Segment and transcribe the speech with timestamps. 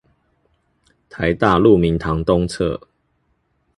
[1.11, 2.87] 臺大鹿鳴堂東側